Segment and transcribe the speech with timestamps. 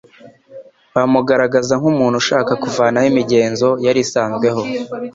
[0.95, 4.61] Bamugaragazaga nk’umuntu ushaka kuvanaho imigenzo yari isanzweho,